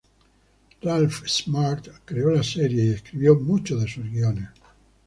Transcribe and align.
Ralph 0.83 1.27
Smart 1.29 1.89
creó 2.05 2.31
la 2.31 2.41
serie 2.41 2.85
y 2.85 2.89
escribió 2.89 3.35
muchos 3.35 3.83
de 3.83 3.87
sus 3.87 4.09
guiones. 4.09 4.49